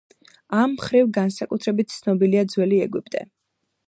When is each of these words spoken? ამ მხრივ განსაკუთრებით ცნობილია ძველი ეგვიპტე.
ამ 0.59 0.71
მხრივ 0.77 1.11
განსაკუთრებით 1.17 1.93
ცნობილია 1.97 2.47
ძველი 2.55 2.81
ეგვიპტე. 2.87 3.23